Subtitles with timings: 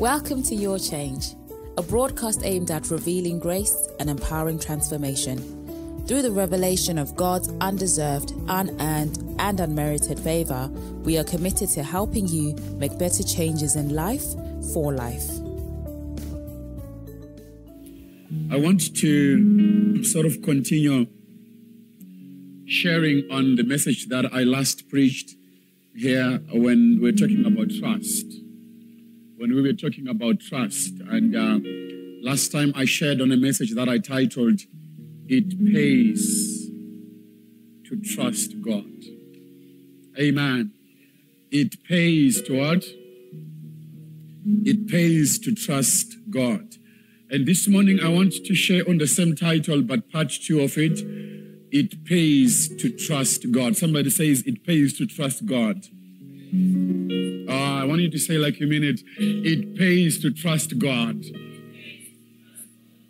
[0.00, 1.34] Welcome to Your Change,
[1.76, 6.06] a broadcast aimed at revealing grace and empowering transformation.
[6.06, 10.68] Through the revelation of God's undeserved, unearned, and unmerited favor,
[11.04, 14.24] we are committed to helping you make better changes in life
[14.72, 15.28] for life.
[18.50, 21.08] I want to sort of continue
[22.64, 25.34] sharing on the message that I last preached
[25.94, 28.39] here when we're talking about trust
[29.40, 31.00] when we were talking about trust.
[31.08, 31.58] And uh,
[32.22, 34.60] last time I shared on a message that I titled,
[35.28, 36.68] It Pays
[37.86, 38.84] to Trust God.
[40.18, 40.74] Amen.
[41.50, 42.84] It pays to what?
[44.44, 46.74] It pays to trust God.
[47.30, 50.76] And this morning I want to share on the same title, but part two of
[50.76, 51.00] it.
[51.72, 53.78] It pays to trust God.
[53.78, 55.86] Somebody says it pays to trust God.
[56.52, 61.24] Uh, I want you to say, like you mean it, it pays to trust God.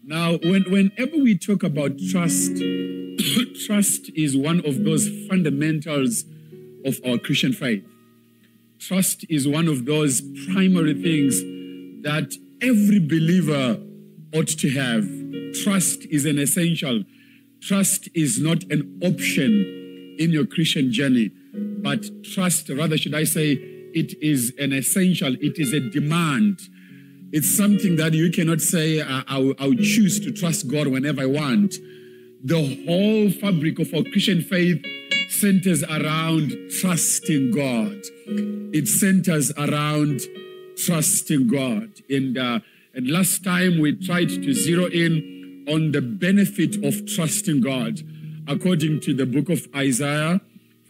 [0.04, 2.56] Now, when, whenever we talk about trust,
[3.66, 6.24] trust is one of those fundamentals
[6.84, 7.84] of our Christian faith.
[8.78, 10.20] Trust is one of those
[10.52, 11.40] primary things
[12.02, 13.80] that every believer
[14.34, 15.06] ought to have.
[15.62, 17.04] Trust is an essential.
[17.62, 21.30] Trust is not an option in your Christian journey
[21.82, 23.52] but trust, rather, should I say,
[23.92, 26.60] it is an essential, it is a demand.
[27.32, 31.74] It's something that you cannot say, I'll, I'll choose to trust God whenever I want.
[32.42, 34.84] The whole fabric of our Christian faith
[35.28, 37.98] centers around trusting God.
[38.74, 40.22] It centers around
[40.76, 41.90] trusting God.
[42.08, 42.60] And, uh,
[42.94, 48.00] and last time we tried to zero in on the benefit of trusting God.
[48.48, 50.40] According to the book of Isaiah,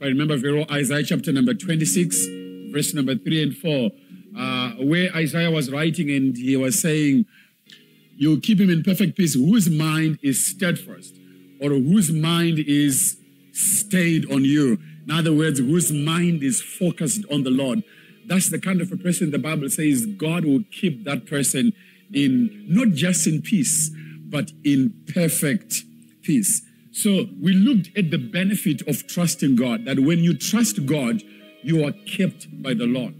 [0.02, 2.26] I remember very well, Isaiah chapter number 26,
[2.72, 3.90] verse number 3 and 4,
[4.38, 7.26] uh, where Isaiah was writing and he was saying,
[8.16, 11.14] You keep him in perfect peace, whose mind is steadfast,
[11.60, 13.18] or whose mind is
[13.52, 14.78] stayed on you.
[15.04, 17.82] In other words, whose mind is focused on the Lord.
[18.26, 21.74] That's the kind of a person the Bible says God will keep that person
[22.10, 23.90] in not just in peace,
[24.30, 25.82] but in perfect
[26.22, 26.62] peace.
[26.92, 31.22] So we looked at the benefit of trusting God, that when you trust God,
[31.62, 33.14] you are kept by the Lord.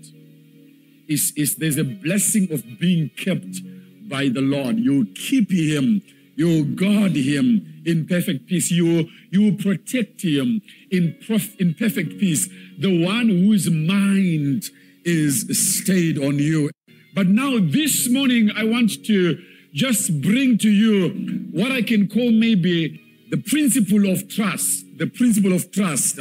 [1.09, 3.61] It's, it's, there's a blessing of being kept
[4.09, 4.79] by the Lord.
[4.79, 6.03] You keep him,
[6.37, 8.71] you guard him in perfect peace.
[8.71, 12.49] You, you protect him in, prof, in perfect peace.
[12.79, 14.65] The one whose mind
[15.05, 15.47] is
[15.79, 16.71] stayed on you.
[17.15, 19.43] But now this morning, I want to
[19.73, 25.53] just bring to you what I can call maybe the principle of trust, the principle
[25.53, 26.19] of trust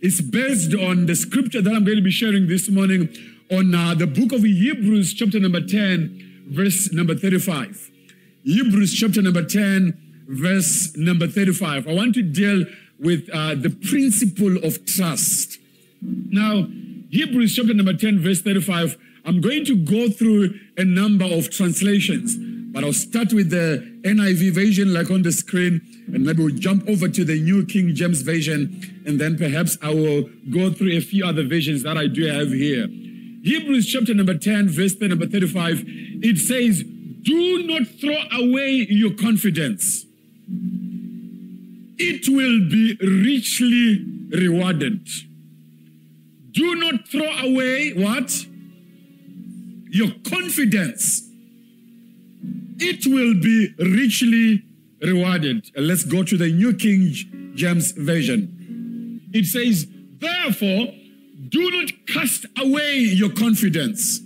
[0.00, 3.08] is based on the scripture that I'm going to be sharing this morning
[3.50, 7.90] on uh, the book of Hebrews, chapter number 10, verse number 35.
[8.44, 11.88] Hebrews, chapter number 10, verse number 35.
[11.88, 12.64] I want to deal
[12.98, 15.58] with uh, the principle of trust.
[16.02, 16.66] Now,
[17.10, 22.36] Hebrews, chapter number 10, verse 35, I'm going to go through a number of translations.
[22.72, 25.80] But I'll start with the NIV version, like on the screen,
[26.12, 29.94] and maybe we'll jump over to the New King James Version, and then perhaps I
[29.94, 32.86] will go through a few other versions that I do have here.
[32.86, 36.82] Hebrews chapter number 10, verse number 35, it says,
[37.22, 40.04] Do not throw away your confidence.
[41.98, 45.08] It will be richly rewarded.
[46.52, 48.46] Do not throw away what?
[49.90, 51.28] Your confidence
[52.82, 54.64] it will be richly
[55.02, 55.70] rewarded.
[55.76, 57.12] Let's go to the New King
[57.54, 59.20] James Version.
[59.32, 59.86] It says,
[60.18, 60.94] Therefore,
[61.48, 64.20] do not cast away your confidence.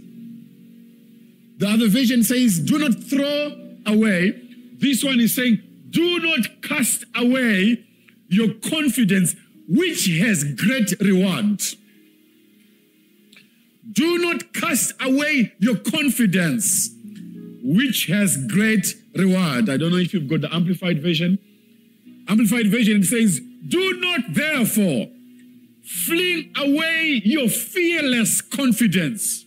[1.59, 3.53] The other version says, Do not throw
[3.87, 4.43] away.
[4.79, 7.85] This one is saying, Do not cast away
[8.29, 9.35] your confidence,
[9.69, 11.63] which has great reward.
[13.91, 16.96] Do not cast away your confidence
[17.67, 19.69] which has great reward.
[19.69, 21.39] I don't know if you've got the Amplified Version.
[22.29, 25.09] Amplified Version says, Do not therefore
[25.85, 29.45] fling away your fearless confidence,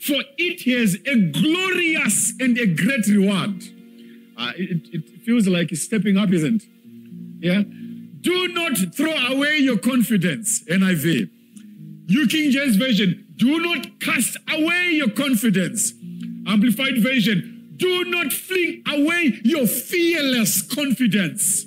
[0.00, 3.64] for it has a glorious and a great reward.
[4.36, 6.68] Uh, it, it feels like it's stepping up, isn't it?
[7.40, 7.62] Yeah?
[8.20, 11.30] Do not throw away your confidence, NIV.
[12.06, 15.94] New King James Version, do not cast away your confidence.
[16.46, 21.64] Amplified Version, do not fling away your fearless confidence,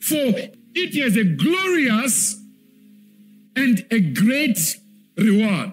[0.00, 0.32] for
[0.74, 2.40] it is a glorious
[3.56, 4.76] and a great
[5.16, 5.72] reward.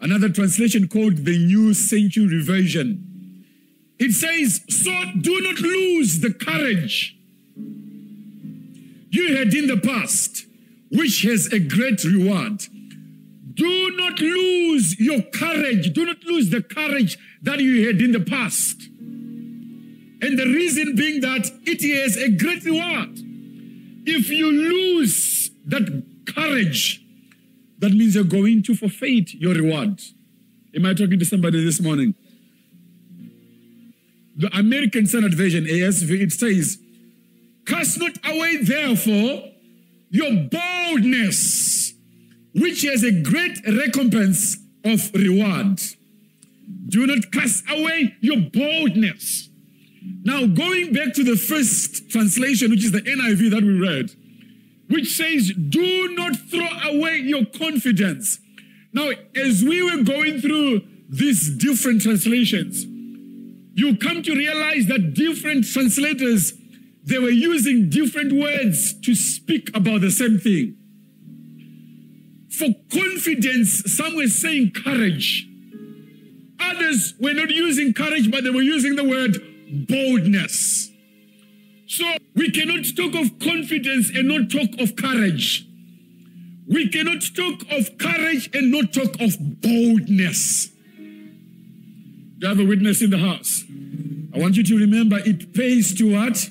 [0.00, 3.44] another translation called the New Century Version.
[3.98, 7.16] It says, So do not lose the courage
[9.10, 10.46] you had in the past,
[10.90, 12.62] which has a great reward.
[13.56, 15.92] Do not lose your courage.
[15.94, 18.82] Do not lose the courage that you had in the past.
[20.22, 23.18] And the reason being that it is a great reward.
[24.04, 27.02] If you lose that courage,
[27.78, 30.00] that means you're going to forfeit your reward.
[30.74, 32.14] Am I talking to somebody this morning?
[34.36, 36.78] The American Standard Version, ASV, it says,
[37.66, 39.52] Cast not away, therefore,
[40.10, 41.75] your boldness,
[42.56, 45.80] which has a great recompense of reward.
[46.88, 49.50] Do not cast away your boldness.
[50.24, 54.10] Now, going back to the first translation, which is the NIV that we read,
[54.88, 58.38] which says, Do not throw away your confidence.
[58.92, 62.84] Now, as we were going through these different translations,
[63.74, 66.54] you come to realize that different translators
[67.04, 70.75] they were using different words to speak about the same thing.
[72.58, 75.46] For confidence, some were saying courage.
[76.58, 79.36] Others were not using courage, but they were using the word
[79.86, 80.90] boldness.
[81.86, 82.04] So
[82.34, 85.66] we cannot talk of confidence and not talk of courage.
[86.66, 90.68] We cannot talk of courage and not talk of boldness.
[92.38, 93.64] Do you have a witness in the house?
[94.34, 96.50] I want you to remember it pays to what?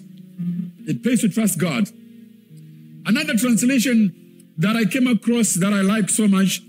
[0.87, 1.89] It pays to trust God.
[3.05, 4.24] Another translation
[4.57, 6.61] that I came across that I like so much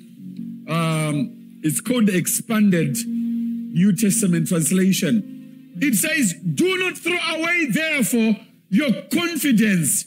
[0.69, 5.77] um, is called the Expanded New Testament translation.
[5.81, 8.37] It says, Do not throw away, therefore,
[8.71, 10.07] your confidence,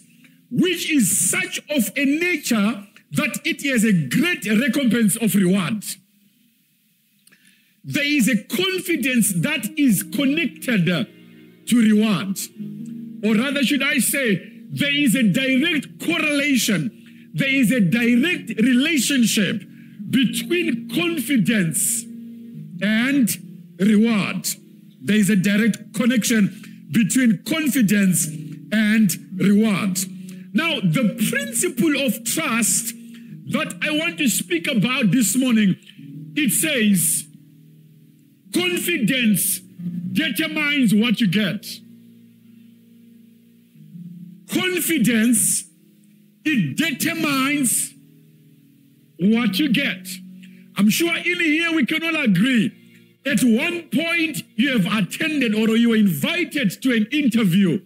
[0.51, 5.83] which is such of a nature that it has a great recompense of reward.
[7.83, 10.85] There is a confidence that is connected
[11.67, 12.37] to reward.
[13.23, 16.98] Or rather, should I say, there is a direct correlation,
[17.39, 19.63] there is a direct relationship
[20.09, 22.03] between confidence
[22.81, 23.30] and
[23.80, 24.47] reward.
[25.01, 28.27] There is a direct connection between confidence
[28.71, 30.00] and reward.
[30.53, 32.94] Now, the principle of trust
[33.51, 35.75] that I want to speak about this morning,
[36.35, 37.25] it says,
[38.53, 39.59] confidence
[40.12, 41.65] determines what you get.
[44.51, 45.69] Confidence,
[46.45, 47.94] it determines
[49.19, 50.07] what you get.
[50.77, 52.74] I'm sure in here we can all agree.
[53.25, 57.81] At one point, you have attended or you were invited to an interview.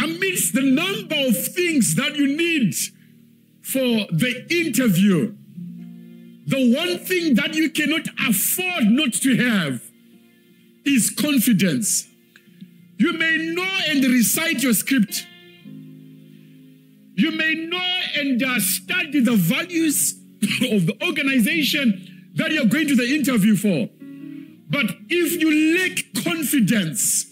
[0.00, 2.74] Amidst the number of things that you need
[3.62, 5.34] for the interview,
[6.46, 9.80] the one thing that you cannot afford not to have
[10.84, 12.08] is confidence.
[12.98, 15.26] You may know and recite your script.
[17.14, 20.12] You may know and uh, study the values
[20.42, 23.88] of the organization that you're going to the interview for.
[24.68, 27.26] But if you lack confidence,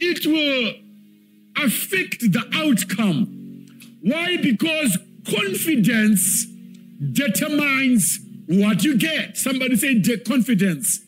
[0.00, 0.74] it will
[1.64, 3.66] affect the outcome.
[4.00, 4.38] Why?
[4.38, 6.46] Because confidence
[7.12, 9.36] determines what you get.
[9.36, 11.00] Somebody say de- confidence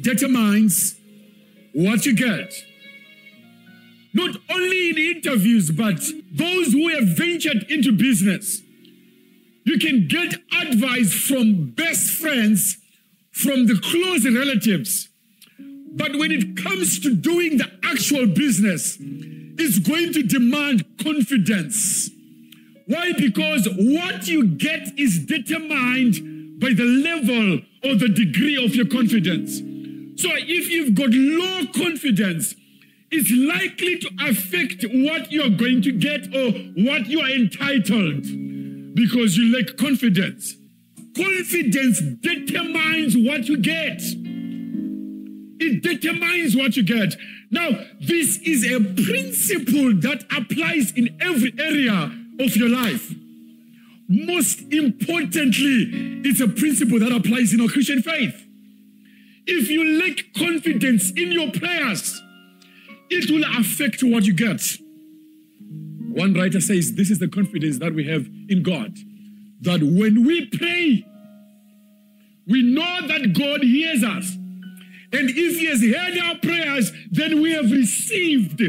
[0.00, 0.96] determines
[1.72, 2.52] what you get.
[4.12, 6.00] Not only in interviews, but
[6.32, 8.62] those who have ventured into business.
[9.64, 12.78] You can get advice from best friends,
[13.30, 15.08] from the close relatives.
[15.92, 22.10] But when it comes to doing the actual business, it's going to demand confidence.
[22.86, 23.12] Why?
[23.12, 29.58] Because what you get is determined by the level or the degree of your confidence.
[30.20, 32.54] So if you've got low confidence,
[33.10, 36.52] it's likely to affect what you're going to get or
[36.84, 38.22] what you are entitled
[38.94, 40.54] because you lack confidence.
[41.16, 44.00] Confidence determines what you get.
[45.62, 47.16] It determines what you get.
[47.50, 53.12] Now, this is a principle that applies in every area of your life.
[54.08, 58.46] Most importantly, it's a principle that applies in our Christian faith.
[59.46, 62.20] If you lack confidence in your prayers,
[63.10, 64.62] it will affect what you get.
[66.12, 68.96] One writer says this is the confidence that we have in God
[69.62, 71.06] that when we pray,
[72.46, 74.34] we know that God hears us.
[75.12, 78.62] And if He has heard our prayers, then we have received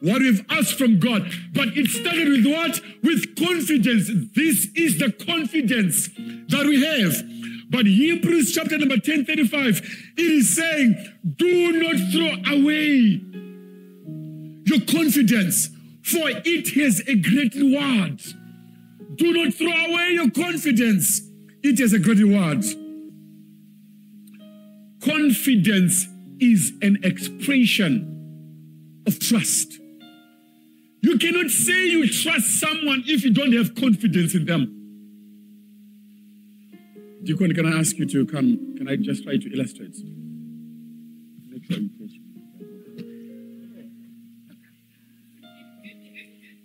[0.00, 1.30] what we've asked from God.
[1.52, 2.80] But it started with what?
[3.02, 4.10] With confidence.
[4.34, 6.08] This is the confidence
[6.48, 7.70] that we have.
[7.70, 9.78] But Hebrews chapter number 10 35,
[10.16, 10.96] it is saying,
[11.36, 13.20] Do not throw away
[14.68, 15.68] your confidence,
[16.02, 18.20] for it has a great reward.
[19.16, 21.22] Do not throw away your confidence,
[21.62, 22.64] it has a great reward.
[25.04, 26.06] Confidence
[26.40, 29.78] is an expression of trust.
[31.00, 34.74] You cannot say you trust someone if you don't have confidence in them.
[37.22, 38.76] Deacon, can I ask you to come?
[38.76, 39.96] Can I just try to illustrate?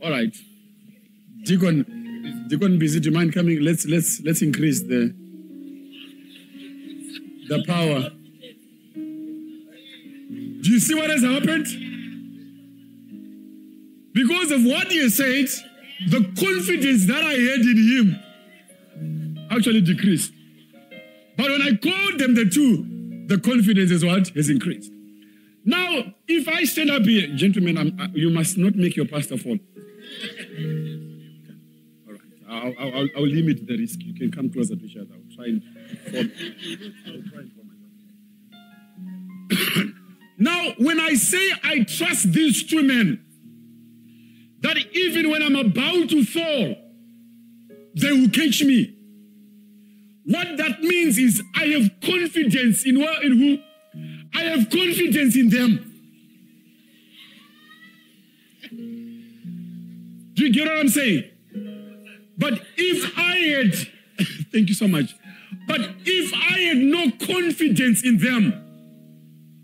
[0.04, 0.36] All right.
[1.44, 3.00] Deacon, Deacon busy.
[3.00, 3.62] Do you mind coming?
[3.62, 5.16] Let's let's let's increase the
[7.48, 8.10] the power.
[10.62, 11.68] Do you see what has happened?
[14.14, 15.48] Because of what he said,
[16.10, 18.20] the confidence that I had in him
[19.52, 20.34] actually decreased.
[21.38, 24.92] But when I called them the two, the confidence is what has increased.
[25.66, 29.58] Now, if I stand up here, gentlemen, I'm, you must not make your pastor fall.
[32.08, 34.00] All right, I'll, I'll, I'll, limit the risk.
[34.02, 35.14] You can come closer to each other.
[35.14, 36.32] I'll try and form.
[37.08, 37.64] I'll try and form
[40.38, 43.24] now, when I say I trust these two men,
[44.62, 46.76] that even when I'm about to fall,
[47.96, 48.96] they will catch me.
[50.26, 53.58] What that means is I have confidence in, what, in who?
[54.34, 55.93] I have confidence in them.
[60.34, 61.24] Do you get what I'm saying?
[62.38, 63.76] But if I had,
[64.52, 65.14] thank you so much.
[65.68, 68.54] But if I had no confidence in them,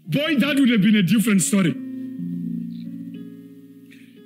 [0.05, 1.71] boy, that would have been a different story.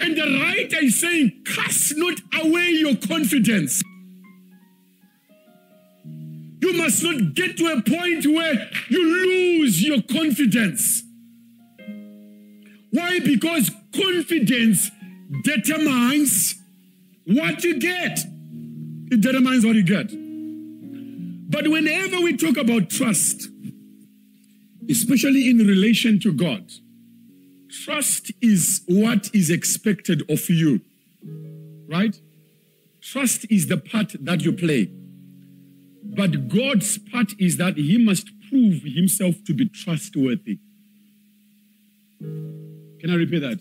[0.02, 3.82] And the writer is saying, cast not away your confidence.
[6.60, 11.04] You must not get to a point where you lose your confidence.
[12.92, 13.20] Why?
[13.20, 14.92] Because confidence
[15.42, 16.56] determines
[17.26, 18.20] what you get.
[19.12, 20.12] It determines what you get.
[21.50, 23.48] But whenever we talk about trust,
[24.90, 26.72] especially in relation to God,
[27.74, 30.82] Trust is what is expected of you,
[31.88, 32.16] right?
[33.02, 34.92] Trust is the part that you play.
[36.04, 40.60] But God's part is that He must prove Himself to be trustworthy.
[42.20, 43.60] Can I repeat that?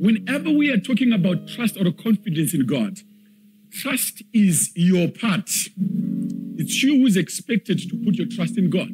[0.00, 2.98] Whenever we are talking about trust or confidence in God,
[3.72, 5.50] trust is your part.
[6.56, 8.92] It's you who's expected to put your trust in God.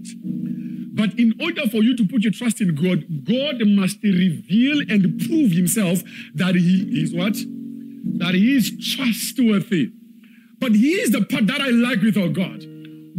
[0.93, 5.19] But in order for you to put your trust in God, God must reveal and
[5.27, 6.03] prove himself
[6.35, 7.35] that he is what?
[8.19, 9.93] That he is trustworthy.
[10.59, 12.61] But here's the part that I like with our God.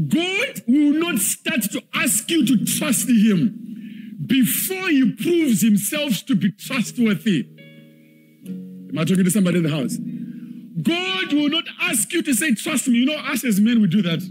[0.08, 6.36] God will not start to ask you to trust him before he proves himself to
[6.36, 7.48] be trustworthy.
[8.92, 9.98] Am I talking to somebody in the house?
[10.82, 13.00] God will not ask you to say, trust me.
[13.00, 14.22] You know, us as men, we do that.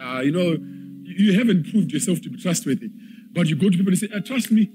[0.00, 0.56] Uh, you know,
[1.02, 2.90] you haven't proved yourself to be trustworthy,
[3.32, 4.70] but you go to people and say, uh, trust me.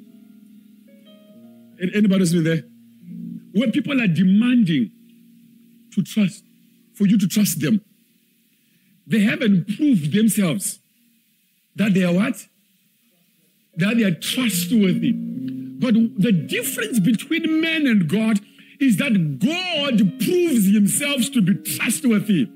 [1.82, 2.64] Anybody else there?
[3.54, 4.92] When people are demanding
[5.94, 6.44] to trust,
[6.94, 7.82] for you to trust them,
[9.08, 10.80] they haven't proved themselves
[11.76, 12.46] that they are what?
[13.78, 15.14] That they are trustworthy.
[15.14, 18.40] But the difference between man and God
[18.80, 22.50] is that God proves himself to be trustworthy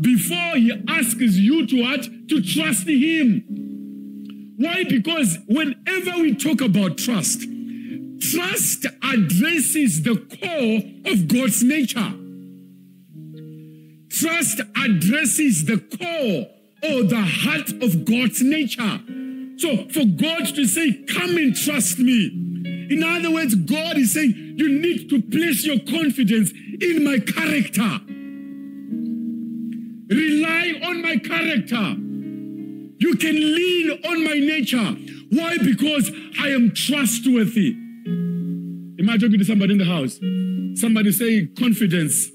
[0.00, 2.02] before he asks you to what?
[2.28, 3.44] To trust him.
[4.56, 4.84] Why?
[4.84, 7.42] Because whenever we talk about trust,
[8.20, 12.12] trust addresses the core of God's nature.
[14.10, 16.46] Trust addresses the core
[16.90, 19.00] or the heart of God's nature.
[19.56, 22.53] So for God to say, come and trust me.
[22.90, 28.00] In other words, God is saying, you need to place your confidence in my character.
[30.10, 31.96] Rely on my character.
[32.98, 34.96] You can lean on my nature.
[35.30, 35.58] Why?
[35.58, 36.10] Because
[36.40, 37.72] I am trustworthy.
[38.98, 40.18] Am I talking to somebody in the house?
[40.80, 42.28] Somebody say confidence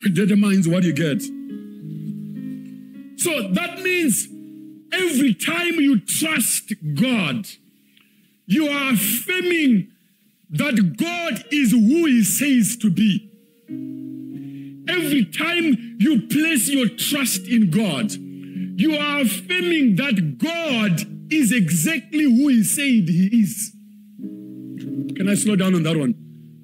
[0.00, 1.22] determines what you get.
[3.18, 4.28] So that means
[4.92, 7.46] every time you trust God,
[8.46, 9.88] you are affirming
[10.50, 13.28] that God is who He says to be.
[14.88, 22.24] Every time you place your trust in God, you are affirming that God is exactly
[22.24, 23.72] who He said He is.
[25.16, 26.14] Can I slow down on that one?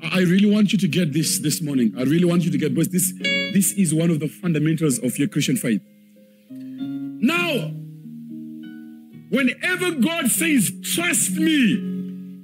[0.02, 1.92] I really want you to get this this morning.
[1.96, 3.12] I really want you to get this
[3.52, 5.80] this is one of the fundamentals of your Christian faith.
[6.50, 7.72] Now,
[9.30, 11.74] whenever God says, trust me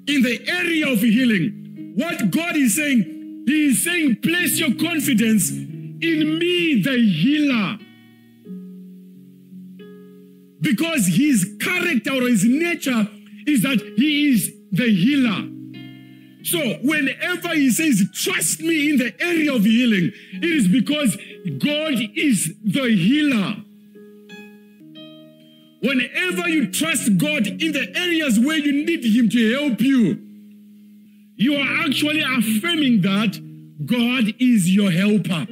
[0.07, 5.51] in the area of healing, what God is saying, He is saying, place your confidence
[5.51, 7.79] in me, the healer.
[10.61, 13.09] Because His character or His nature
[13.47, 15.51] is that He is the healer.
[16.43, 21.17] So, whenever He says, trust me in the area of healing, it is because
[21.59, 23.64] God is the healer.
[25.85, 30.19] Whenever you trust God in the areas where you need Him to help you,
[31.37, 33.39] you are actually affirming that
[33.85, 35.45] God is your helper.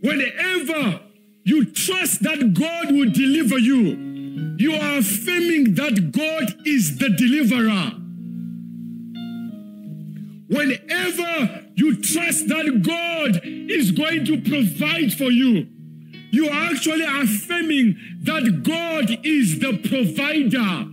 [0.00, 1.00] Whenever
[1.42, 7.90] you trust that God will deliver you, you are affirming that God is the deliverer.
[10.46, 15.66] Whenever you trust that God is going to provide for you,
[16.34, 20.90] you are actually affirming that God is the provider.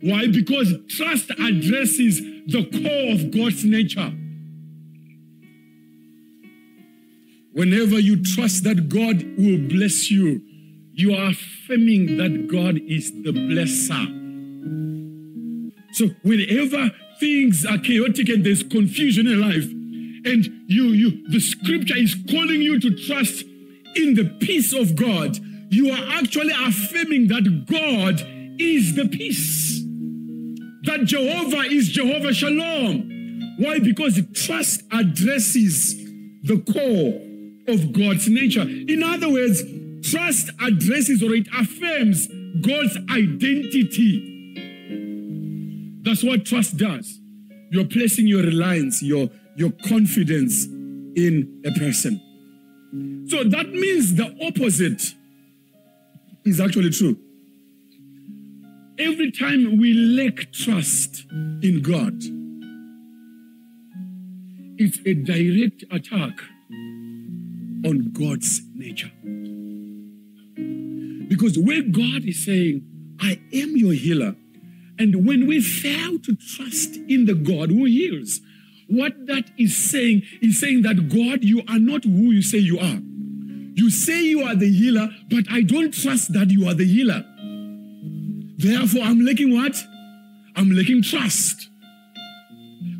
[0.00, 0.28] Why?
[0.28, 4.12] Because trust addresses the core of God's nature.
[7.52, 10.40] Whenever you trust that God will bless you,
[10.92, 14.14] you are affirming that God is the blesser.
[15.92, 16.90] So whenever
[17.20, 19.64] things are chaotic and there's confusion in life,
[20.24, 23.44] and you, you, the scripture is calling you to trust
[23.98, 25.36] in the peace of God,
[25.70, 28.22] you are actually affirming that God
[28.60, 29.82] is the peace.
[30.84, 33.56] That Jehovah is Jehovah Shalom.
[33.58, 33.80] Why?
[33.80, 35.96] Because trust addresses
[36.42, 37.20] the core
[37.74, 38.62] of God's nature.
[38.62, 39.62] In other words,
[40.10, 42.28] trust addresses or it affirms
[42.62, 44.34] God's identity.
[46.02, 47.18] That's what trust does.
[47.70, 52.22] You're placing your reliance, your, your confidence in a person.
[53.28, 55.14] So that means the opposite
[56.44, 57.18] is actually true.
[58.98, 62.14] Every time we lack trust in God,
[64.80, 66.40] it's a direct attack
[67.84, 69.10] on God's nature.
[71.28, 72.82] Because where God is saying,
[73.20, 74.34] I am your healer,
[74.98, 78.40] and when we fail to trust in the God who heals,
[78.88, 82.78] what that is saying is saying that God, you are not who you say you
[82.78, 83.00] are.
[83.74, 87.24] You say you are the healer, but I don't trust that you are the healer.
[88.56, 89.76] Therefore, I'm lacking what?
[90.56, 91.68] I'm lacking trust.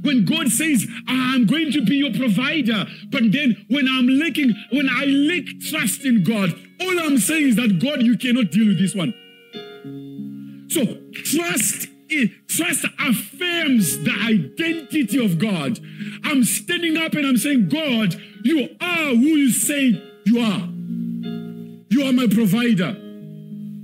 [0.03, 4.88] When God says, I'm going to be your provider, but then when I'm lacking, when
[4.88, 8.79] I lack trust in God, all I'm saying is that God, you cannot deal with
[8.79, 9.12] this one.
[10.68, 11.88] So trust
[12.47, 15.79] trust affirms the identity of God.
[16.25, 20.68] I'm standing up and I'm saying, God, you are who you say you are.
[21.90, 22.97] You are my provider.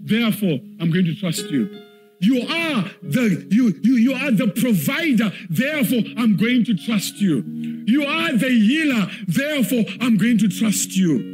[0.04, 1.82] Therefore, I'm going to trust you.
[2.20, 5.32] You are the you, you you are the provider.
[5.50, 7.42] Therefore, I'm going to trust you.
[7.86, 9.10] You are the healer.
[9.26, 11.33] Therefore, I'm going to trust you.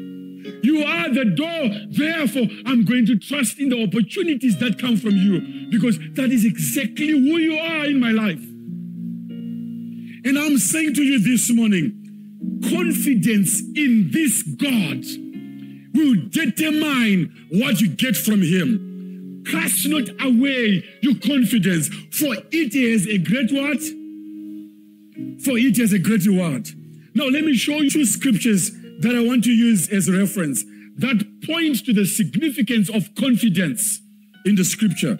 [0.62, 1.70] You are the door.
[1.90, 6.44] Therefore, I'm going to trust in the opportunities that come from you because that is
[6.44, 8.42] exactly who you are in my life.
[10.24, 11.96] And I'm saying to you this morning
[12.62, 15.04] confidence in this God
[15.94, 19.44] will determine what you get from Him.
[19.46, 23.80] Cast not away your confidence, for it is a great what?
[25.42, 26.68] For it is a great reward.
[27.14, 30.62] Now, let me show you two scriptures that I want to use as reference
[30.96, 34.00] that point to the significance of confidence
[34.44, 35.18] in the scripture.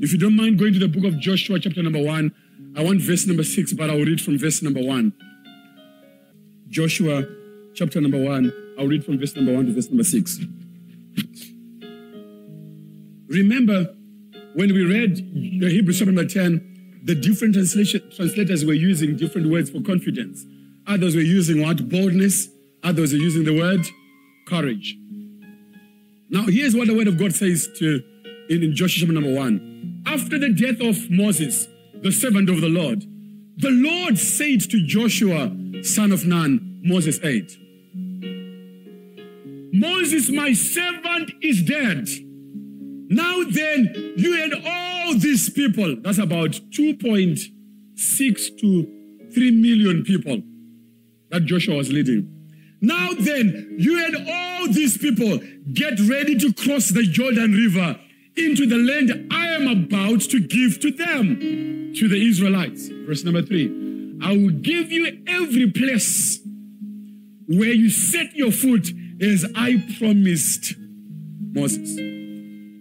[0.00, 2.32] If you don't mind going to the book of Joshua, chapter number one,
[2.76, 5.12] I want verse number six, but I'll read from verse number one.
[6.68, 7.26] Joshua,
[7.74, 10.38] chapter number one, I'll read from verse number one to verse number six.
[13.28, 13.94] Remember,
[14.54, 15.16] when we read
[15.60, 20.44] the Hebrews chapter number 10, the different translators were using different words for confidence.
[20.86, 21.88] Others were using what?
[21.88, 22.48] Boldness.
[22.84, 23.86] Others are using the word
[24.46, 24.96] courage.
[26.30, 28.02] Now, here's what the word of God says to
[28.48, 30.02] in, in Joshua number one.
[30.06, 31.66] After the death of Moses,
[32.02, 33.04] the servant of the Lord,
[33.56, 35.50] the Lord said to Joshua,
[35.82, 37.58] son of Nun, Moses 8,
[39.72, 42.08] Moses, my servant, is dead.
[43.10, 50.42] Now then, you and all these people, that's about 2.6 to 3 million people
[51.30, 52.37] that Joshua was leading.
[52.80, 55.40] Now then, you and all these people
[55.72, 57.98] get ready to cross the Jordan River
[58.36, 62.88] into the land I am about to give to them, to the Israelites.
[62.88, 66.40] Verse number three I will give you every place
[67.46, 68.88] where you set your foot
[69.20, 70.74] as I promised
[71.40, 71.98] Moses.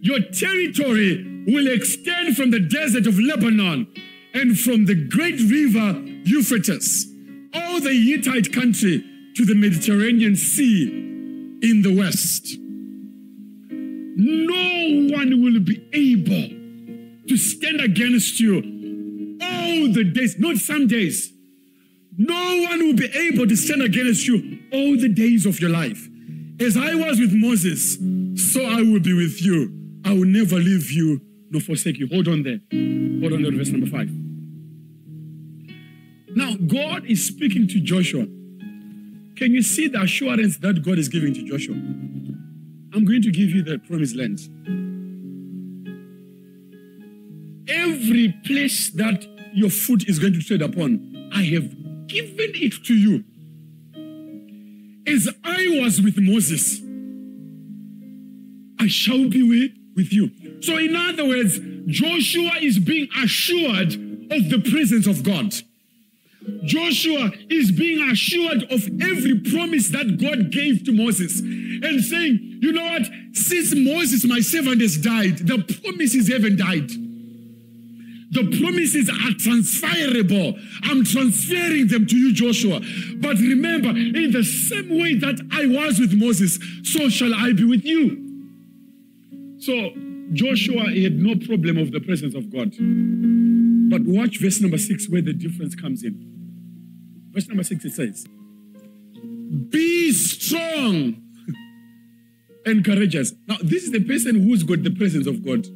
[0.02, 3.88] Your territory will extend from the desert of Lebanon
[4.34, 7.08] and from the great river Euphrates,
[7.54, 9.04] all the Hittite country
[9.38, 10.88] to the Mediterranean Sea
[11.62, 12.58] in the west.
[14.19, 16.50] No one will be able
[17.28, 18.56] to stand against you
[19.39, 21.32] all the days, not some days.
[22.17, 26.10] No one will be able to stand against you all the days of your life.
[26.60, 27.95] As I was with Moses,
[28.52, 29.71] so I will be with you.
[30.04, 31.21] I will never leave you
[31.52, 32.08] nor forsake you.
[32.08, 32.60] Hold on there.
[33.21, 34.10] Hold on there, verse number five.
[36.36, 38.26] Now, God is speaking to Joshua.
[39.38, 41.76] Can you see the assurance that God is giving to Joshua?
[41.76, 44.39] I'm going to give you the promised land.
[47.69, 51.69] Every place that your foot is going to tread upon, I have
[52.08, 53.23] given it to you.
[55.06, 56.82] As I was with Moses,
[58.80, 59.43] I shall be
[59.95, 60.32] with, you.
[60.62, 63.93] So, in other words, Joshua is being assured
[64.32, 65.54] of the presence of God.
[66.64, 72.72] Joshua is being assured of every promise that God gave to Moses and saying, you
[72.72, 73.04] know what?
[73.34, 76.90] Since Moses, my servant, has died, the promises haven't died.
[78.30, 80.60] The promises are transferable.
[80.84, 82.82] I'm transferring them to you, Joshua.
[83.18, 87.64] But remember, in the same way that I was with Moses, so shall I be
[87.64, 88.24] with you.
[89.60, 89.92] So
[90.34, 92.72] Joshua had no problem of the presence of God.
[93.90, 96.37] But watch verse number six, where the difference comes in.
[97.38, 98.26] Verse number six, it says,
[99.69, 101.21] Be strong
[102.65, 103.32] and courageous.
[103.45, 105.67] Now, this is the person who's got the presence of God.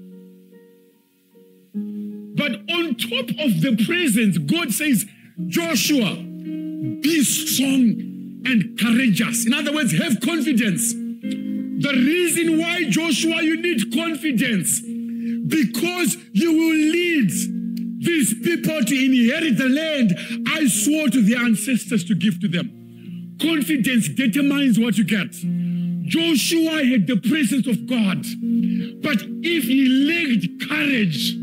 [2.36, 5.06] But on top of the presence, God says,
[5.45, 9.45] Joshua, be strong and courageous.
[9.45, 10.93] In other words, have confidence.
[10.93, 17.61] The reason why, Joshua, you need confidence because you will lead
[18.02, 20.18] these people to inherit the land
[20.50, 23.38] I swore to their ancestors to give to them.
[23.40, 25.32] Confidence determines what you get.
[26.10, 28.26] Joshua had the presence of God,
[29.02, 31.34] but if he lacked courage,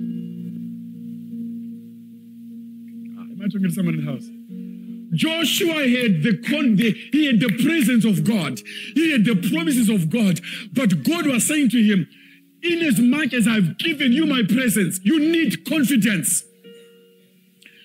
[3.17, 4.29] ah, am I talking to someone in the house?
[5.15, 8.61] Joshua had the, con- the, he had the presence of God.
[8.95, 10.41] He had the promises of God.
[10.73, 12.07] But God was saying to him,
[12.63, 16.45] in as much as I've given you my presence, you need confidence.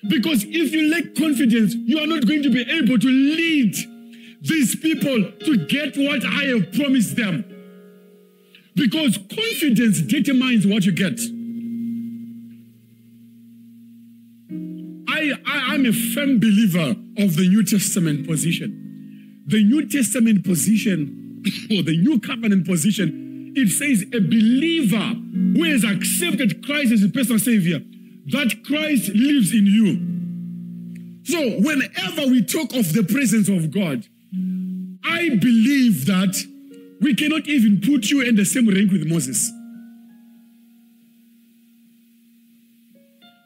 [0.08, 3.76] Because if you lack confidence, you are not going to be able to lead
[4.42, 7.46] these people to get what I have promised them.
[8.76, 11.20] Because confidence determines what you get.
[15.08, 19.44] I, I, am a firm believer of the New Testament position.
[19.48, 25.14] The New Testament position, or the New Covenant position, it says a believer
[25.56, 27.80] who has accepted Christ as a personal Savior
[28.28, 30.14] that Christ lives in you.
[31.26, 34.06] So, whenever we talk of the presence of God,
[35.04, 36.36] I believe that
[37.02, 39.52] we cannot even put you in the same rank with Moses.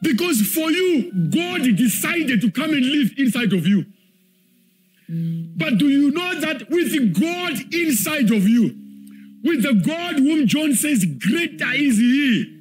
[0.00, 3.84] Because for you, God decided to come and live inside of you.
[5.08, 8.76] But do you know that with God inside of you,
[9.42, 12.57] with the God whom John says, greater is He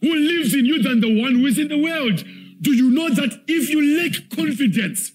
[0.00, 2.24] who lives in you than the one who is in the world.
[2.60, 5.12] Do you know that if you lack confidence,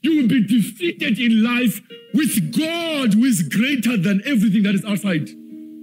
[0.00, 1.80] you will be defeated in life
[2.14, 5.28] with God who is greater than everything that is outside,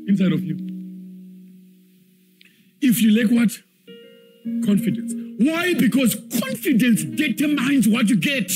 [0.08, 0.58] inside of you.
[2.82, 3.52] If you lack what?
[4.66, 5.14] Confidence.
[5.38, 5.74] Why?
[5.74, 8.52] Because confidence determines what you get.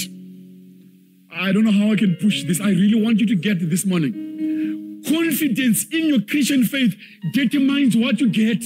[1.31, 2.59] I don't know how I can push this.
[2.59, 5.01] I really want you to get this morning.
[5.07, 6.95] Confidence in your Christian faith
[7.33, 8.63] determines what you get.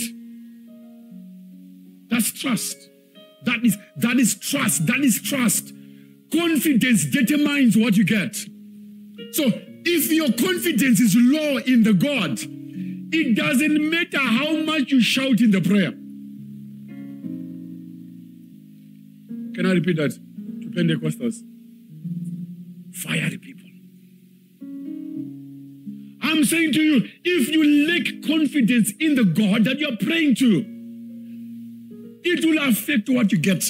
[2.13, 2.89] That's trust.
[3.41, 4.85] That is that is trust.
[4.85, 5.73] That is trust.
[6.31, 8.35] Confidence determines what you get.
[9.31, 9.45] So
[9.83, 12.39] if your confidence is low in the God,
[13.15, 15.91] it doesn't matter how much you shout in the prayer.
[19.55, 21.41] Can I repeat that to Pentecostals?
[22.93, 23.69] Fiery people.
[26.21, 30.72] I'm saying to you, if you lack confidence in the God that you're praying to,
[32.23, 33.63] it will affect what you get.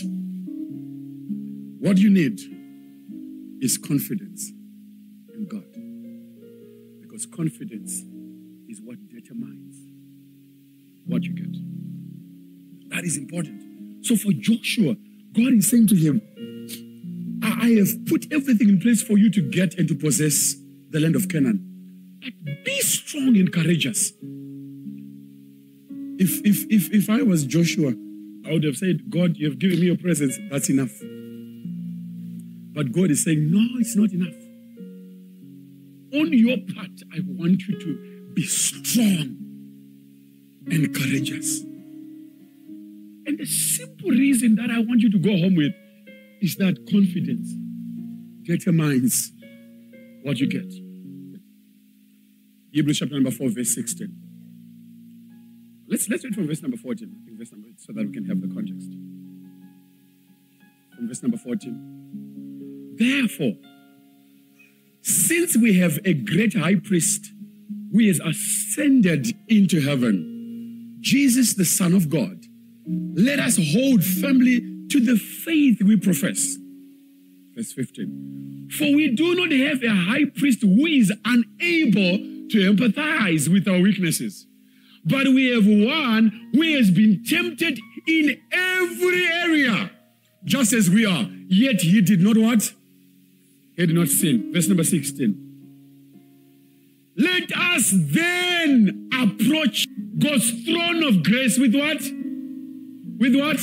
[1.79, 2.39] What you need
[3.61, 4.51] is confidence
[5.33, 5.65] in God.
[7.01, 8.03] Because confidence
[8.69, 9.75] is what determines
[11.05, 11.55] what you get.
[12.89, 14.05] that is important.
[14.05, 14.95] So for Joshua,
[15.33, 16.21] God is saying to him,
[17.41, 20.55] I, have put everything in place for you to get and to possess
[20.89, 21.59] the land of Canaan.
[22.21, 24.11] But be strong and courageous.
[26.19, 27.93] If, if, if, if I was Joshua,
[28.45, 30.37] I would have said, God, you have given me your presence.
[30.51, 30.91] That's enough.
[32.73, 34.33] But God is saying, no, it's not enough.
[36.13, 39.37] On your part, I want you to be strong
[40.67, 41.61] and courageous.
[43.25, 45.73] And the simple reason that I want you to go home with
[46.41, 47.53] is that confidence
[48.43, 49.31] determines
[50.23, 50.71] what you get.
[52.71, 54.22] Hebrews chapter number 4, verse 16.
[55.93, 57.07] Let's, let's read from verse number 14.
[57.07, 58.89] I think verse number, so that we can have the context.
[60.95, 62.95] From verse number 14.
[62.97, 63.53] Therefore,
[65.03, 67.31] since we have a great high priest
[67.91, 72.43] who has ascended into heaven, Jesus, the Son of God,
[73.13, 76.57] let us hold firmly to the faith we profess.
[77.55, 78.69] Verse 15.
[78.71, 82.17] For we do not have a high priest who is unable
[82.49, 84.47] to empathize with our weaknesses,
[85.05, 89.91] but we have one who has been tempted in every area,
[90.45, 91.27] just as we are.
[91.47, 92.73] Yet he did not what?
[93.75, 94.51] He did not sin.
[94.53, 95.39] Verse number 16.
[97.15, 99.87] Let us then approach
[100.17, 102.01] God's throne of grace with what?
[103.19, 103.59] With what?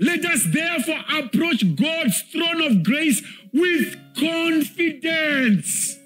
[0.00, 3.22] Let us therefore approach God's throne of grace
[3.52, 5.96] with confidence.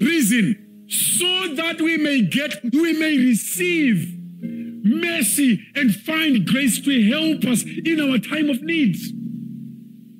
[0.00, 7.44] Reason, so that we may get, we may receive mercy and find grace to help
[7.44, 8.96] us in our time of need.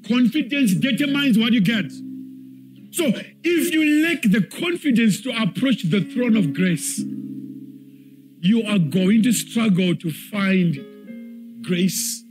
[0.06, 1.90] Confidence determines what you get.
[2.92, 3.04] So
[3.42, 7.02] if you lack the confidence to approach the throne of grace,
[8.40, 12.24] you are going to struggle to find grace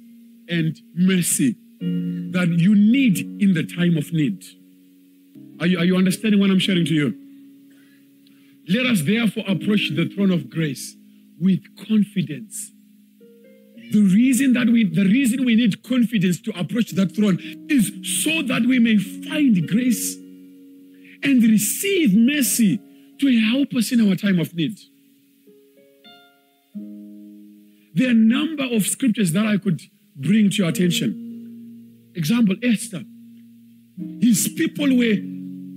[0.47, 4.43] and mercy that you need in the time of need.
[5.59, 7.28] Are you, are you understanding what I'm sharing to you?
[8.69, 10.95] Let us therefore approach the throne of grace
[11.39, 12.71] with confidence.
[13.91, 17.91] The reason that we the reason we need confidence to approach that throne is
[18.23, 20.15] so that we may find grace
[21.23, 22.79] and receive mercy
[23.19, 24.77] to help us in our time of need.
[27.95, 29.81] There are a number of scriptures that I could
[30.15, 32.11] bring to your attention.
[32.13, 33.01] Example, Esther.
[34.21, 35.17] His people were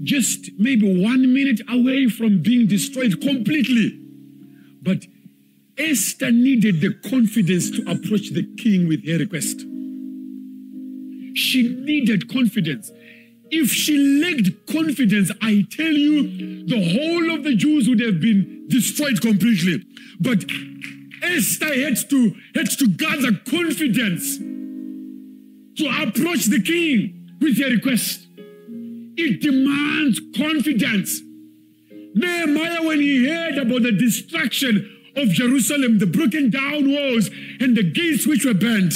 [0.02, 3.98] just maybe one minute away from being destroyed completely.
[4.82, 5.06] But
[5.78, 9.60] Esther needed the confidence to approach the king with her request.
[11.34, 12.90] She needed confidence.
[13.50, 18.66] If she lacked confidence, I tell you, the whole of the Jews would have been
[18.68, 19.84] destroyed completely.
[20.20, 20.44] But
[21.22, 24.38] Esther had to, had to gather confidence
[25.76, 28.26] to approach the king with her request.
[29.16, 31.20] It demands confidence.
[32.14, 37.82] Nehemiah, when he heard about the destruction of Jerusalem, the broken down walls, and the
[37.82, 38.94] gates which were burnt,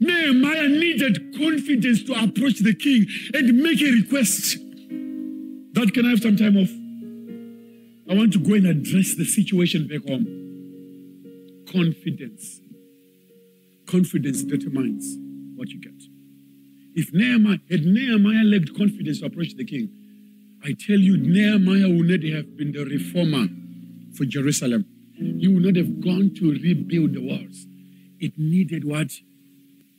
[0.00, 4.56] Nehemiah needed confidence to approach the king and make a request.
[5.74, 6.70] That can I have some time off?
[8.10, 10.26] I want to go and address the situation back home.
[11.70, 12.60] Confidence.
[13.86, 15.16] Confidence determines
[15.54, 15.99] what you get.
[17.00, 19.88] If Nehemiah had Nehemiah lacked confidence to approach the king,
[20.62, 23.46] I tell you, Nehemiah would not have been the reformer
[24.14, 24.84] for Jerusalem.
[25.14, 27.64] He would not have gone to rebuild the walls.
[28.18, 29.12] It needed what?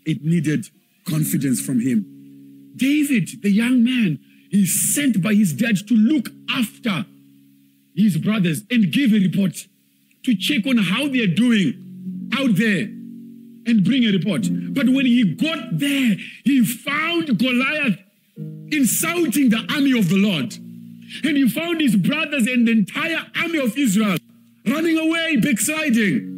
[0.05, 0.69] It needed
[1.07, 2.05] confidence from him.
[2.75, 4.19] David, the young man,
[4.51, 7.07] is sent by his dad to look after
[7.95, 9.55] his brothers and give a report
[10.25, 12.89] to check on how they are doing out there
[13.65, 14.47] and bring a report.
[14.73, 17.99] But when he got there, he found Goliath
[18.71, 20.57] insulting the army of the Lord.
[21.23, 24.17] And he found his brothers and the entire army of Israel
[24.65, 26.37] running away, backsliding,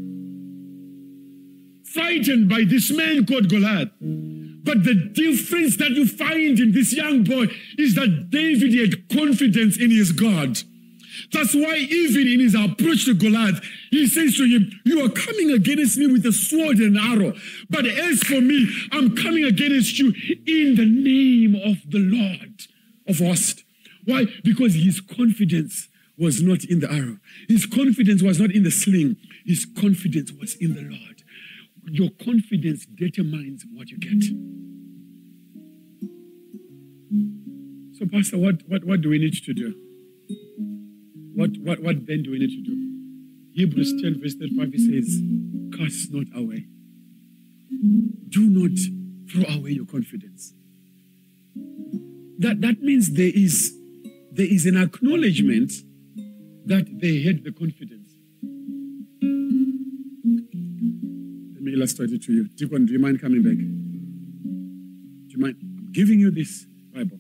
[1.86, 3.90] frightened by this man called Goliath.
[4.00, 9.78] But the difference that you find in this young boy is that David had confidence
[9.78, 10.58] in his God.
[11.32, 15.52] That's why, even in his approach to Goliath, he says to him, You are coming
[15.52, 17.34] against me with a sword and arrow.
[17.70, 20.14] But as for me, I'm coming against you
[20.46, 22.62] in the name of the Lord
[23.08, 23.64] of hosts.
[24.06, 24.26] Why?
[24.44, 29.18] Because his confidence was not in the arrow, his confidence was not in the sling,
[29.46, 31.24] his confidence was in the Lord.
[31.86, 34.24] Your confidence determines what you get.
[37.98, 39.76] So, Pastor, what, what, what do we need to do?
[41.36, 42.94] What, what, what then do we need to do?
[43.54, 45.22] Hebrews 10, verse 35, it says,
[45.78, 46.66] cast not away.
[48.30, 48.78] Do not
[49.32, 50.54] throw away your confidence.
[52.40, 53.74] That, that means there is,
[54.32, 55.72] there is an acknowledgement
[56.66, 58.10] that they had the confidence.
[61.54, 62.48] Let me illustrate it to you.
[62.50, 63.58] Deacon, do you mind coming back?
[63.58, 63.64] Do
[65.30, 65.56] you mind?
[65.62, 67.20] I'm giving you this Bible.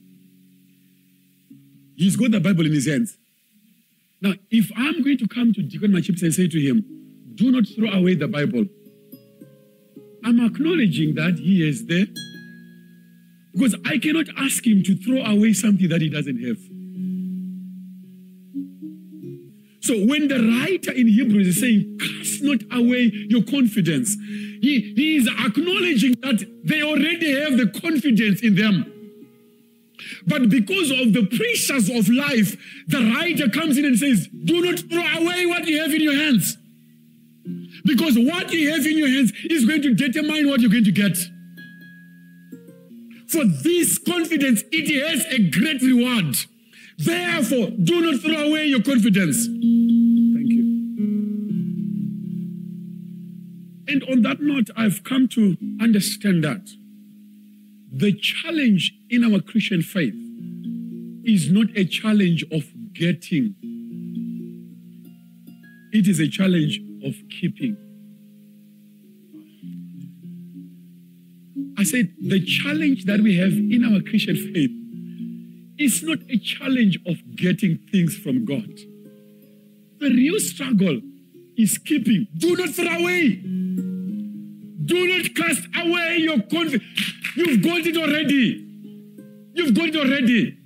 [1.96, 3.18] He's got the Bible in his hands.
[4.24, 6.86] Now, if I'm going to come to Deacon Machips and say to him,
[7.36, 8.64] do not throw away the Bible,
[10.24, 12.06] I'm acknowledging that he is there
[13.54, 16.58] because I cannot ask him to throw away something that he doesn't have.
[19.82, 25.18] So when the writer in Hebrews is saying, cast not away your confidence, he, he
[25.18, 28.93] is acknowledging that they already have the confidence in them.
[30.26, 34.80] But because of the pressures of life, the writer comes in and says, Do not
[34.80, 36.58] throw away what you have in your hands.
[37.86, 40.92] Because what you have in your hands is going to determine what you're going to
[40.92, 41.18] get.
[43.28, 46.38] For this confidence, it has a great reward.
[46.98, 49.48] Therefore, do not throw away your confidence.
[49.48, 50.64] Thank you.
[53.88, 56.70] And on that note, I've come to understand that
[57.94, 60.16] the challenge in our Christian faith
[61.24, 63.56] is not a challenge of getting,
[65.92, 67.78] it is a challenge of keeping.
[71.78, 74.72] I said the challenge that we have in our Christian faith
[75.78, 78.70] is not a challenge of getting things from God.
[80.00, 81.00] The real struggle
[81.58, 82.28] is keeping.
[82.38, 83.93] Do not throw away.
[84.86, 86.84] Do not cast away your confidence.
[87.36, 88.68] You've got it already.
[89.54, 90.58] You've got it already.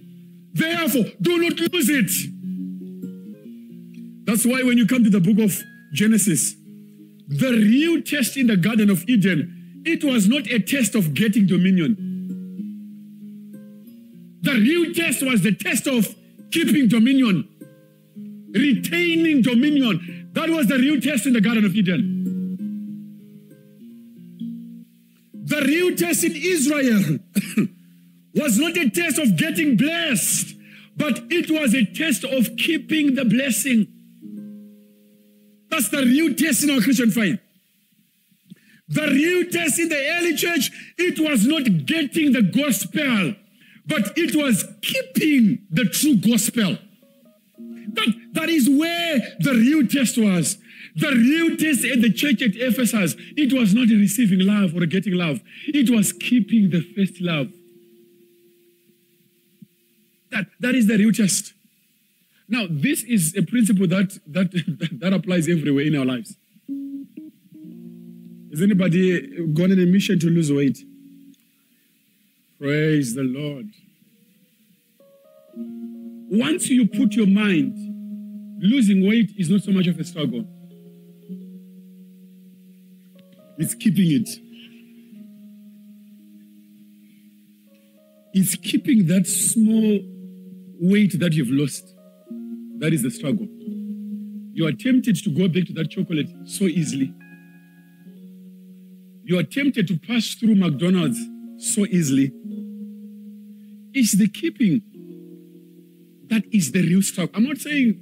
[0.54, 2.12] Therefore, do not lose it.
[4.26, 5.62] That's why when you come to the book of
[5.94, 6.56] Genesis,
[7.28, 11.46] the real test in the Garden of Eden, it was not a test of getting
[11.46, 11.96] dominion.
[14.42, 16.16] The real test was the test of
[16.52, 17.48] keeping dominion,
[18.54, 20.30] retaining dominion.
[20.34, 22.07] That was the real test in the Garden of Eden.
[25.98, 27.20] Test in Israel
[28.36, 30.56] was not a test of getting blessed,
[30.96, 33.88] but it was a test of keeping the blessing.
[35.70, 37.40] That's the real test in our Christian faith.
[38.90, 43.36] The real test in the early church, it was not getting the gospel,
[43.86, 46.78] but it was keeping the true gospel.
[47.94, 50.58] That, that is where the real test was.
[50.98, 55.14] The real test at the church at Ephesus, it was not receiving love or getting
[55.14, 55.42] love.
[55.68, 57.50] It was keeping the first love.
[60.32, 61.54] That, that is the real test.
[62.50, 64.52] Now, this is a principle that, that,
[65.00, 66.36] that applies everywhere in our lives.
[68.50, 70.80] Has anybody gone on a mission to lose weight?
[72.58, 73.68] Praise the Lord.
[76.32, 77.76] Once you put your mind,
[78.60, 80.57] losing weight is not so much of a struggle.
[83.58, 84.30] It's keeping it.
[88.34, 90.00] It's keeping that small
[90.80, 91.96] weight that you've lost.
[92.80, 93.48] That is the struggle.
[94.54, 97.13] You are tempted to go back to that chocolate so easily.
[99.24, 101.20] You are tempted to pass through McDonald's
[101.58, 102.32] so easily.
[103.93, 104.82] It's the keeping
[106.30, 107.36] that is the real struggle.
[107.36, 108.00] I'm not saying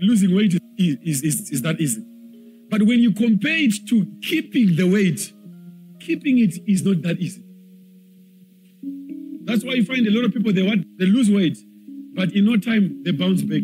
[0.00, 2.04] losing weight is, is, is, is that easy.
[2.74, 5.32] But when you compare it to keeping the weight,
[6.00, 7.44] keeping it is not that easy.
[9.44, 11.56] That's why you find a lot of people they want they lose weight,
[12.14, 13.62] but in no time they bounce back.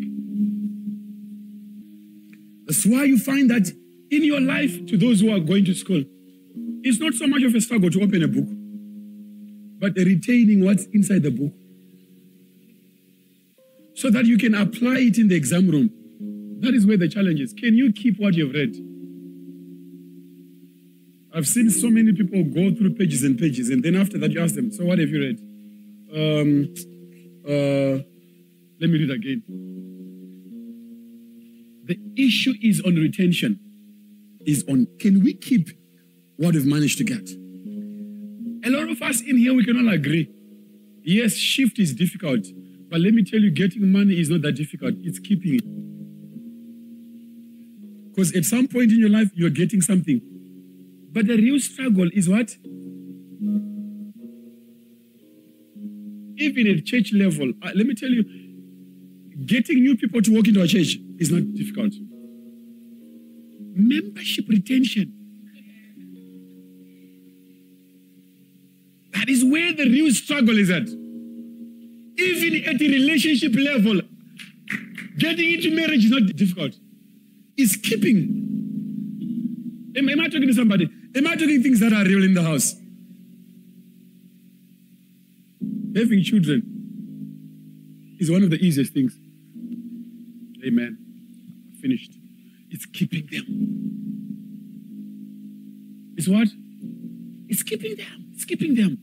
[2.67, 3.69] That's why you find that
[4.13, 6.05] in your life, to those who are going to school,
[6.85, 8.47] it's not so much of a struggle to open a book,
[9.81, 11.53] but retaining what's inside the book
[13.97, 15.91] so that you can apply it in the exam room.
[16.61, 17.53] That is where the challenge is.
[17.53, 18.77] Can you keep what you've read?
[21.33, 24.43] I've seen so many people go through pages and pages, and then after that, you
[24.43, 25.39] ask them, So, what have you read?
[26.13, 26.75] Um,
[27.47, 28.03] uh,
[28.81, 29.43] let me read again.
[31.85, 33.61] The issue is on retention,
[34.45, 35.71] is on can we keep
[36.37, 37.29] what we've managed to get?
[38.65, 40.29] A lot of us in here, we can all agree.
[41.03, 42.45] Yes, shift is difficult,
[42.91, 44.95] but let me tell you, getting money is not that difficult.
[44.99, 45.65] It's keeping it.
[48.11, 50.21] Because at some point in your life, you're getting something.
[51.13, 52.57] But the real struggle is what?
[56.37, 58.25] Even at church level, uh, let me tell you,
[59.45, 61.93] getting new people to walk into a church is not difficult.
[63.75, 65.13] Membership retention.
[69.13, 70.89] That is where the real struggle is at.
[72.19, 74.01] Even at the relationship level,
[75.19, 76.75] getting into marriage is not difficult.
[77.57, 78.47] It's keeping.
[79.97, 80.89] Am, am I talking to somebody?
[81.15, 82.75] Am I talking things that are real in the house?
[85.97, 86.63] Having children
[88.21, 89.19] is one of the easiest things.
[90.65, 90.99] Amen.
[91.81, 92.13] Finished.
[92.71, 93.45] It's keeping them.
[96.17, 96.49] It's what?
[97.49, 98.31] It's keeping them.
[98.35, 98.99] It's keeping them.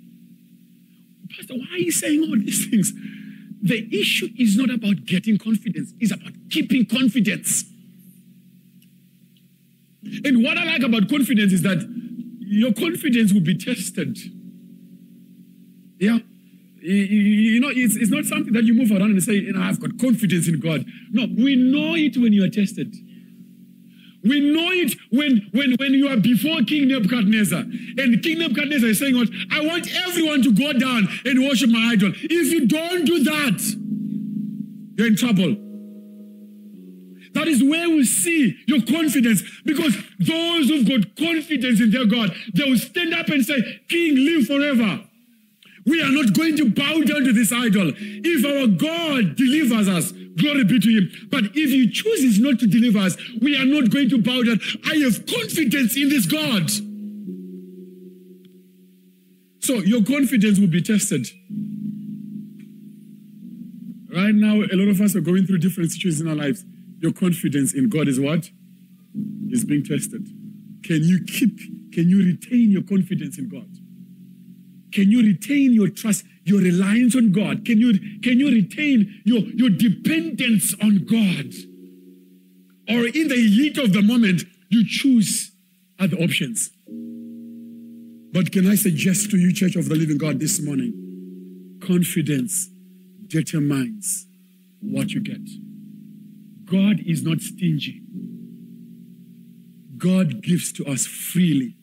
[1.36, 2.94] Pastor, why are you saying all these things?
[3.62, 7.66] The issue is not about getting confidence, it's about keeping confidence.
[10.24, 11.80] And what I like about confidence is that
[12.50, 14.18] your confidence will be tested.
[16.00, 16.20] Yeah.
[16.80, 19.82] You know, it's, it's not something that you move around and say, you know, I've
[19.82, 20.86] got confidence in God.
[21.12, 22.96] No, we know it when you are tested.
[24.24, 27.60] We know it when, when, when you are before King Nebuchadnezzar.
[27.60, 29.30] And King Nebuchadnezzar is saying, what?
[29.52, 32.14] I want everyone to go down and worship my idol.
[32.16, 33.60] If you don't do that,
[34.98, 35.67] you're in trouble.
[37.38, 39.44] That is where we see your confidence.
[39.64, 44.16] Because those who've got confidence in their God, they will stand up and say, King,
[44.16, 45.04] live forever.
[45.86, 47.94] We are not going to bow down to this idol.
[47.96, 51.12] If our God delivers us, glory be to him.
[51.30, 54.60] But if he chooses not to deliver us, we are not going to bow down.
[54.88, 56.72] I have confidence in this God.
[59.62, 61.28] So your confidence will be tested.
[64.12, 66.66] Right now, a lot of us are going through different situations in our lives.
[67.00, 68.50] Your confidence in God is what?
[69.50, 70.28] Is being tested.
[70.84, 71.58] Can you keep,
[71.92, 73.70] can you retain your confidence in God?
[74.92, 77.66] Can you retain your trust, your reliance on God?
[77.66, 81.54] Can you, can you retain your, your dependence on God?
[82.90, 85.52] Or in the heat of the moment, you choose
[86.00, 86.72] other options.
[88.32, 92.70] But can I suggest to you, Church of the Living God, this morning, confidence
[93.28, 94.26] determines
[94.80, 95.42] what you get.
[96.70, 98.02] God is not stingy.
[99.98, 101.76] God gives to us freely.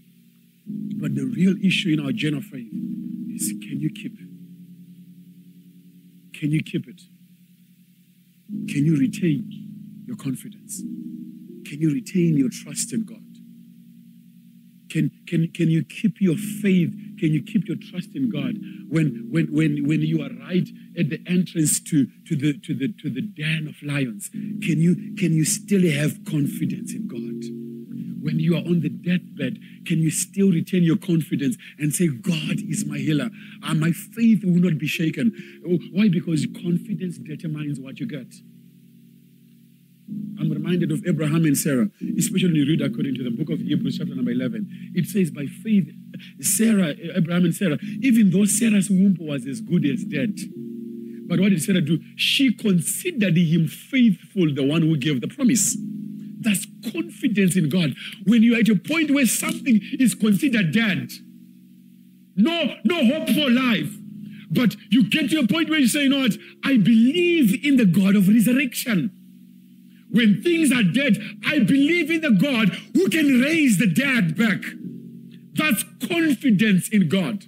[0.67, 2.71] But the real issue in our of faith
[3.35, 4.17] is can you keep?
[6.33, 7.01] Can you keep it?
[8.69, 10.81] Can you retain your confidence?
[11.67, 13.21] Can you retain your trust in God?
[14.91, 16.95] Can, can, can you keep your faith?
[17.19, 18.55] Can you keep your trust in God
[18.89, 20.69] when, when, when, when you are right
[20.99, 24.29] at the entrance to, to, the, to, the, to the den of lions?
[24.31, 27.65] Can you, can you still have confidence in God?
[28.25, 32.57] when you are on the deathbed, can you still retain your confidence and say, God
[32.67, 33.29] is my healer?
[33.63, 35.31] And my faith will not be shaken.
[35.69, 36.09] Oh, why?
[36.09, 38.35] Because confidence determines what you get.
[40.41, 41.89] I'm reminded of Abraham and Sarah,
[42.19, 44.93] especially when you read according to the book of Hebrews, chapter number 11.
[44.95, 45.93] It says, by faith,
[46.41, 50.39] Sarah, Abraham and Sarah, even though Sarah's womb was as good as dead,
[51.27, 52.01] but what did Sarah do?
[52.17, 55.77] She considered him faithful, the one who gave the promise.
[56.41, 57.95] That's confidence in God.
[58.27, 61.11] When you're at a point where something is considered dead,
[62.37, 63.95] no, no hope for life.
[64.51, 66.37] But you get to a point where you say, you know what?
[66.65, 69.11] I believe in the God of resurrection.
[70.11, 74.61] When things are dead, I believe in the God who can raise the dead back.
[75.55, 77.45] That's confidence in God.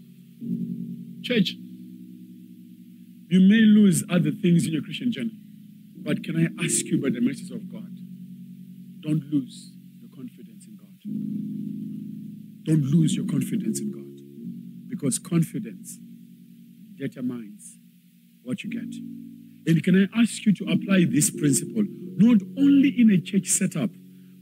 [1.22, 1.55] Church,
[3.29, 5.39] you may lose other things in your Christian journey,
[6.03, 7.99] but can I ask you by the mercies of God?
[9.01, 12.64] Don't lose your confidence in God.
[12.64, 14.89] Don't lose your confidence in God.
[14.89, 15.99] Because confidence
[16.97, 17.79] determines
[18.43, 18.95] what you get.
[19.66, 21.85] And can I ask you to apply this principle
[22.16, 23.91] not only in a church setup,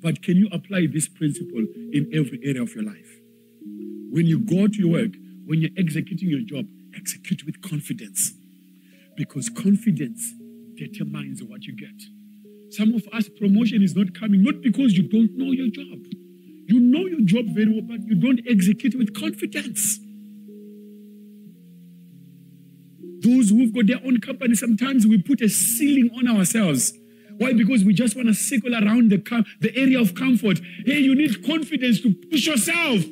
[0.01, 3.19] but can you apply this principle in every area of your life?
[4.11, 5.13] When you go to your work,
[5.47, 8.35] when you're executing your job, execute with confidence.
[9.17, 10.35] Because confidence
[10.77, 11.95] determines what you get.
[12.71, 16.05] Some of us, promotion is not coming, not because you don't know your job.
[16.67, 20.01] You know your job very well, but you don't execute with confidence.
[23.21, 26.93] Those who've got their own company, sometimes we put a ceiling on ourselves.
[27.39, 27.53] Why?
[27.53, 30.61] Because we just want to circle around the, the area of comfort.
[30.85, 33.05] Hey, you need confidence to push yourself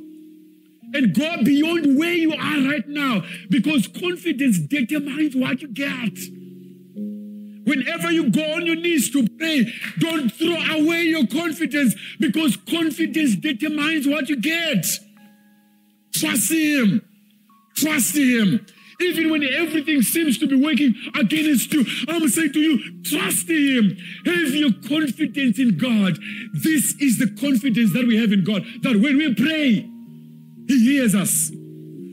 [0.95, 6.19] and go beyond where you are right now because confidence determines what you get.
[7.65, 13.37] Whenever you go on your knees to pray, don't throw away your confidence because confidence
[13.37, 14.85] determines what you get.
[16.13, 17.03] Trust Him.
[17.77, 18.67] Trust Him.
[19.01, 23.97] Even when everything seems to be working against you, I'm saying to you, trust Him.
[24.27, 26.19] Have your confidence in God.
[26.53, 29.92] This is the confidence that we have in God that when we pray,
[30.69, 31.51] He hears us.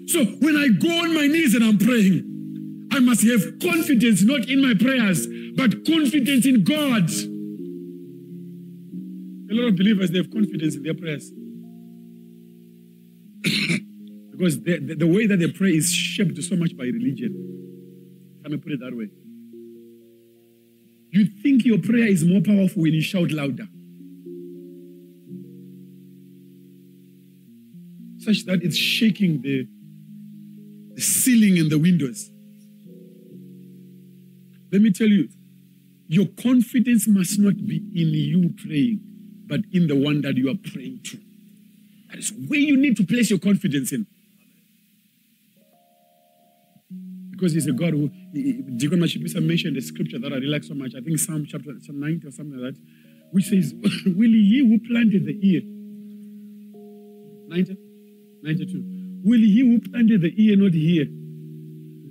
[0.08, 4.50] So when I go on my knees and I'm praying, I must have confidence not
[4.50, 7.10] in my prayers, but confidence in God.
[9.52, 11.32] A lot of believers, they have confidence in their prayers.
[14.32, 17.34] because the, the, the, way that they pray is shaped so much by religion.
[18.42, 19.10] Let me put it that way.
[21.12, 23.68] You think your prayer is more powerful when you shout louder.
[28.30, 29.68] Such that it's shaking the,
[30.94, 32.30] the ceiling and the windows.
[34.72, 35.30] Let me tell you,
[36.08, 39.00] your confidence must not be in you praying,
[39.48, 41.18] but in the one that you are praying to.
[42.10, 44.06] That is where you need to place your confidence in.
[47.32, 50.94] Because he's a God who, Deacon Mashipisa mentioned a scripture that I like so much.
[50.96, 52.82] I think Psalm chapter Psalm 90 or something like that,
[53.32, 53.74] which says,
[54.06, 55.62] Will he who planted the ear,
[57.48, 57.89] 90,
[58.44, 61.06] 92, will he who planted the ear not hear?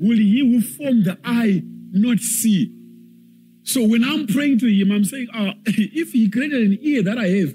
[0.00, 1.62] Will he who formed the eye
[1.92, 2.74] not see?
[3.64, 7.18] So when I'm praying to him, I'm saying, oh, if he created an ear that
[7.18, 7.54] I have,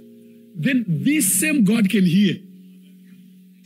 [0.56, 2.36] then this same God can hear.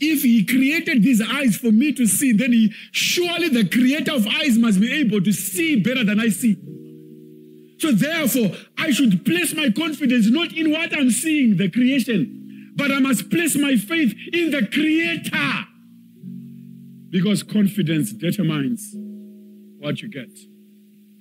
[0.00, 4.26] If he created these eyes for me to see, then he surely the creator of
[4.26, 6.56] eyes must be able to see better than I see.
[7.78, 12.37] So therefore, I should place my confidence not in what I'm seeing, the creation,
[12.78, 15.66] but I must place my faith in the creator.
[17.10, 18.94] Because confidence determines
[19.78, 20.30] what you get.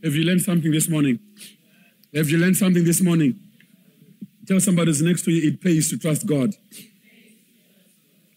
[0.03, 1.19] Have you learned something this morning?
[2.13, 3.39] Have you learned something this morning?
[4.47, 6.51] Tell somebody who's next to you, it pays to trust God.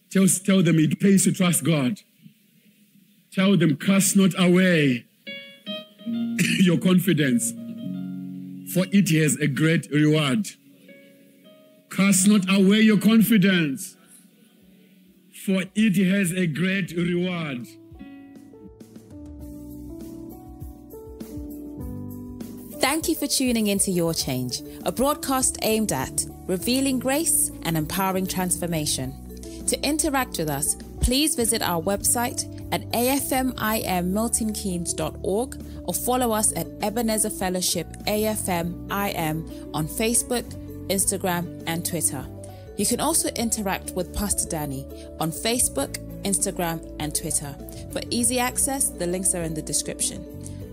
[0.09, 1.99] Tell, tell them it pays to trust God.
[3.31, 5.05] Tell them, cast not away
[6.59, 7.51] your confidence,
[8.73, 10.47] for it has a great reward.
[11.91, 13.95] Cast not away your confidence,
[15.45, 17.67] for it has a great reward.
[22.79, 28.25] Thank you for tuning into Your Change, a broadcast aimed at revealing grace and empowering
[28.25, 29.13] transformation.
[29.67, 37.29] To interact with us, please visit our website at afmimmiltonkeynes.org or follow us at Ebenezer
[37.29, 40.45] Fellowship AFMIM on Facebook,
[40.91, 42.25] Instagram, and Twitter.
[42.77, 44.85] You can also interact with Pastor Danny
[45.19, 47.55] on Facebook, Instagram, and Twitter.
[47.91, 50.25] For easy access, the links are in the description.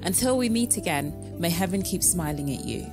[0.02, 2.92] Until we meet again, may heaven keep smiling at you.